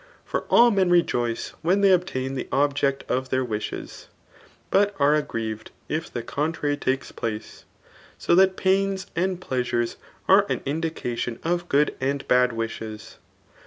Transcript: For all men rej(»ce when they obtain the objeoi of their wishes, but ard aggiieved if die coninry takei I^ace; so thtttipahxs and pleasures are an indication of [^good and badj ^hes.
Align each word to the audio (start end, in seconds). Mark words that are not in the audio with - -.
For 0.25 0.45
all 0.49 0.71
men 0.71 0.89
rej(»ce 0.89 1.53
when 1.61 1.81
they 1.81 1.91
obtain 1.91 2.33
the 2.33 2.47
objeoi 2.51 3.03
of 3.07 3.29
their 3.29 3.45
wishes, 3.45 4.07
but 4.71 4.95
ard 4.97 5.27
aggiieved 5.27 5.67
if 5.89 6.11
die 6.11 6.23
coninry 6.23 6.75
takei 6.75 7.13
I^ace; 7.13 7.65
so 8.17 8.35
thtttipahxs 8.35 9.05
and 9.15 9.39
pleasures 9.39 9.97
are 10.27 10.47
an 10.49 10.61
indication 10.65 11.37
of 11.43 11.69
[^good 11.69 11.91
and 12.01 12.27
badj 12.27 12.53
^hes. 12.53 13.17